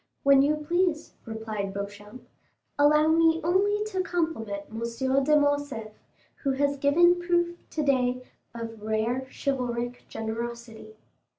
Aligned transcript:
"When 0.23 0.41
you 0.41 0.55
please," 0.55 1.13
replied 1.27 1.75
Beauchamp; 1.75 2.27
"allow 2.79 3.05
me 3.07 3.39
only 3.43 3.83
to 3.91 4.01
compliment 4.01 4.63
M. 4.71 4.79
de 5.23 5.39
Morcerf, 5.39 5.91
who 6.37 6.53
has 6.53 6.79
given 6.79 7.19
proof 7.21 7.55
today 7.69 8.23
of 8.51 8.81
rare 8.81 9.27
chivalric 9.31 10.05
generosity." 10.09 10.95